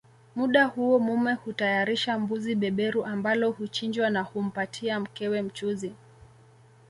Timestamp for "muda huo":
0.35-0.99